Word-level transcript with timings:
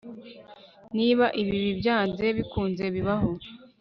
niba 0.97 1.25
ibibi 1.41 1.71
byanze 1.79 2.25
bikunze 2.37 2.83
bibaho 2.95 3.29